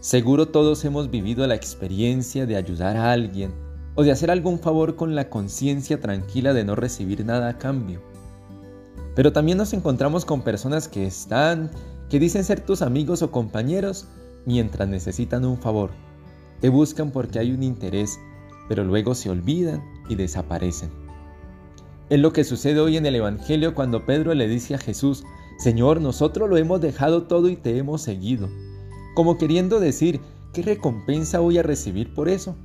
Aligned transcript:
Seguro 0.00 0.46
todos 0.46 0.84
hemos 0.84 1.10
vivido 1.10 1.44
la 1.48 1.56
experiencia 1.56 2.46
de 2.46 2.54
ayudar 2.54 2.96
a 2.96 3.10
alguien 3.10 3.52
o 3.96 4.04
de 4.04 4.12
hacer 4.12 4.30
algún 4.30 4.60
favor 4.60 4.94
con 4.94 5.16
la 5.16 5.28
conciencia 5.28 5.98
tranquila 5.98 6.54
de 6.54 6.64
no 6.64 6.76
recibir 6.76 7.24
nada 7.24 7.48
a 7.48 7.58
cambio. 7.58 8.00
Pero 9.16 9.32
también 9.32 9.58
nos 9.58 9.72
encontramos 9.72 10.24
con 10.24 10.42
personas 10.42 10.86
que 10.86 11.04
están, 11.04 11.72
que 12.08 12.20
dicen 12.20 12.44
ser 12.44 12.60
tus 12.60 12.80
amigos 12.82 13.22
o 13.22 13.32
compañeros 13.32 14.06
mientras 14.46 14.88
necesitan 14.88 15.44
un 15.44 15.58
favor. 15.58 15.90
Te 16.60 16.68
buscan 16.68 17.10
porque 17.10 17.40
hay 17.40 17.50
un 17.50 17.64
interés, 17.64 18.20
pero 18.68 18.84
luego 18.84 19.16
se 19.16 19.30
olvidan 19.30 19.82
y 20.08 20.14
desaparecen. 20.14 20.90
Es 22.08 22.20
lo 22.20 22.32
que 22.32 22.44
sucede 22.44 22.78
hoy 22.78 22.96
en 22.96 23.06
el 23.06 23.16
Evangelio 23.16 23.74
cuando 23.74 24.06
Pedro 24.06 24.32
le 24.34 24.46
dice 24.46 24.76
a 24.76 24.78
Jesús, 24.78 25.24
Señor, 25.58 26.00
nosotros 26.00 26.48
lo 26.48 26.56
hemos 26.56 26.80
dejado 26.80 27.24
todo 27.24 27.48
y 27.48 27.56
te 27.56 27.76
hemos 27.76 28.02
seguido, 28.02 28.48
como 29.14 29.38
queriendo 29.38 29.80
decir, 29.80 30.20
¿qué 30.52 30.62
recompensa 30.62 31.40
voy 31.40 31.58
a 31.58 31.62
recibir 31.62 32.14
por 32.14 32.28
eso? 32.28 32.56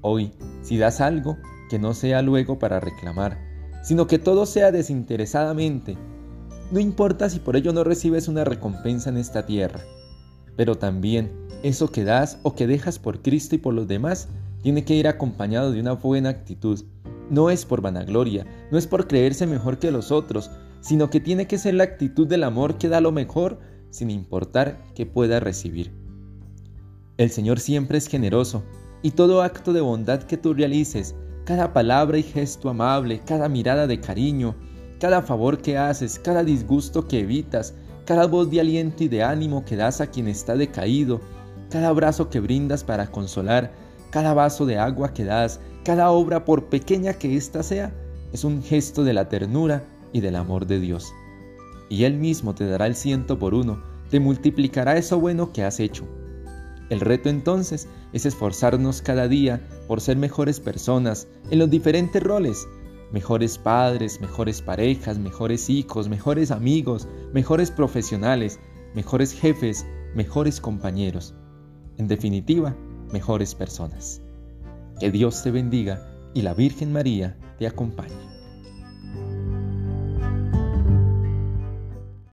Hoy, 0.00 0.32
si 0.62 0.78
das 0.78 1.00
algo, 1.00 1.36
que 1.68 1.78
no 1.78 1.94
sea 1.94 2.22
luego 2.22 2.58
para 2.58 2.80
reclamar, 2.80 3.38
sino 3.82 4.06
que 4.06 4.18
todo 4.18 4.46
sea 4.46 4.72
desinteresadamente. 4.72 5.96
No 6.70 6.80
importa 6.80 7.28
si 7.28 7.38
por 7.38 7.56
ello 7.56 7.72
no 7.72 7.84
recibes 7.84 8.28
una 8.28 8.44
recompensa 8.44 9.10
en 9.10 9.16
esta 9.16 9.46
tierra, 9.46 9.80
pero 10.56 10.76
también 10.76 11.30
eso 11.62 11.90
que 11.90 12.04
das 12.04 12.38
o 12.42 12.54
que 12.54 12.66
dejas 12.66 12.98
por 12.98 13.22
Cristo 13.22 13.54
y 13.54 13.58
por 13.58 13.74
los 13.74 13.88
demás 13.88 14.28
tiene 14.62 14.84
que 14.84 14.94
ir 14.94 15.06
acompañado 15.06 15.72
de 15.72 15.80
una 15.80 15.92
buena 15.92 16.30
actitud. 16.30 16.84
No 17.30 17.50
es 17.50 17.64
por 17.64 17.80
vanagloria, 17.80 18.46
no 18.70 18.78
es 18.78 18.86
por 18.86 19.06
creerse 19.06 19.46
mejor 19.46 19.78
que 19.78 19.90
los 19.90 20.10
otros, 20.10 20.50
sino 20.80 21.10
que 21.10 21.20
tiene 21.20 21.46
que 21.46 21.58
ser 21.58 21.74
la 21.74 21.84
actitud 21.84 22.26
del 22.26 22.44
amor 22.44 22.78
que 22.78 22.88
da 22.88 23.00
lo 23.00 23.12
mejor 23.12 23.58
sin 23.96 24.10
importar 24.10 24.76
qué 24.94 25.06
pueda 25.06 25.40
recibir. 25.40 25.90
El 27.16 27.30
Señor 27.30 27.60
siempre 27.60 27.96
es 27.96 28.08
generoso 28.08 28.62
y 29.00 29.12
todo 29.12 29.40
acto 29.40 29.72
de 29.72 29.80
bondad 29.80 30.22
que 30.24 30.36
tú 30.36 30.52
realices, 30.52 31.14
cada 31.46 31.72
palabra 31.72 32.18
y 32.18 32.22
gesto 32.22 32.68
amable, 32.68 33.22
cada 33.24 33.48
mirada 33.48 33.86
de 33.86 33.98
cariño, 33.98 34.54
cada 35.00 35.22
favor 35.22 35.62
que 35.62 35.78
haces, 35.78 36.18
cada 36.18 36.44
disgusto 36.44 37.08
que 37.08 37.20
evitas, 37.20 37.72
cada 38.04 38.26
voz 38.26 38.50
de 38.50 38.60
aliento 38.60 39.04
y 39.04 39.08
de 39.08 39.22
ánimo 39.22 39.64
que 39.64 39.76
das 39.76 40.02
a 40.02 40.08
quien 40.08 40.28
está 40.28 40.56
decaído, 40.56 41.22
cada 41.70 41.88
abrazo 41.88 42.28
que 42.28 42.40
brindas 42.40 42.84
para 42.84 43.10
consolar, 43.10 43.72
cada 44.10 44.34
vaso 44.34 44.66
de 44.66 44.76
agua 44.76 45.14
que 45.14 45.24
das, 45.24 45.58
cada 45.84 46.10
obra, 46.10 46.44
por 46.44 46.66
pequeña 46.66 47.14
que 47.14 47.34
ésta 47.34 47.62
sea, 47.62 47.94
es 48.34 48.44
un 48.44 48.62
gesto 48.62 49.04
de 49.04 49.14
la 49.14 49.30
ternura 49.30 49.82
y 50.12 50.20
del 50.20 50.36
amor 50.36 50.66
de 50.66 50.80
Dios. 50.80 51.14
Y 51.88 52.04
Él 52.04 52.14
mismo 52.18 52.54
te 52.54 52.66
dará 52.66 52.86
el 52.86 52.96
ciento 52.96 53.38
por 53.38 53.54
uno, 53.54 53.82
te 54.10 54.20
multiplicará 54.20 54.96
eso 54.96 55.20
bueno 55.20 55.52
que 55.52 55.64
has 55.64 55.80
hecho. 55.80 56.06
El 56.88 57.00
reto 57.00 57.28
entonces 57.28 57.88
es 58.12 58.26
esforzarnos 58.26 59.02
cada 59.02 59.26
día 59.26 59.60
por 59.88 60.00
ser 60.00 60.16
mejores 60.16 60.60
personas 60.60 61.26
en 61.50 61.58
los 61.58 61.68
diferentes 61.68 62.22
roles, 62.22 62.66
mejores 63.12 63.58
padres, 63.58 64.20
mejores 64.20 64.62
parejas, 64.62 65.18
mejores 65.18 65.68
hijos, 65.68 66.08
mejores 66.08 66.50
amigos, 66.50 67.08
mejores 67.32 67.70
profesionales, 67.70 68.60
mejores 68.94 69.32
jefes, 69.32 69.84
mejores 70.14 70.60
compañeros. 70.60 71.34
En 71.98 72.06
definitiva, 72.08 72.76
mejores 73.12 73.54
personas. 73.54 74.22
Que 75.00 75.10
Dios 75.10 75.42
te 75.42 75.50
bendiga 75.50 76.06
y 76.34 76.42
la 76.42 76.54
Virgen 76.54 76.92
María 76.92 77.36
te 77.58 77.66
acompañe. 77.66 78.35